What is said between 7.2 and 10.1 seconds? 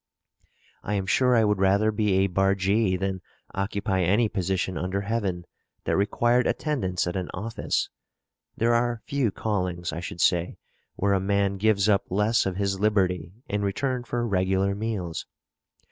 office. There are few callings, I